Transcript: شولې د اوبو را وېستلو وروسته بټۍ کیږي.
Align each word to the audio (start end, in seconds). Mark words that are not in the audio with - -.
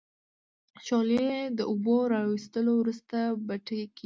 شولې 0.85 1.29
د 1.57 1.59
اوبو 1.71 1.97
را 2.11 2.21
وېستلو 2.31 2.73
وروسته 2.81 3.17
بټۍ 3.47 3.81
کیږي. 3.95 3.99